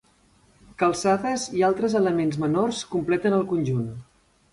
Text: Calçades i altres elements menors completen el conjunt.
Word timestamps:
Calçades 0.83 1.43
i 1.59 1.65
altres 1.67 1.95
elements 1.99 2.39
menors 2.45 2.81
completen 2.95 3.37
el 3.41 3.45
conjunt. 3.53 3.85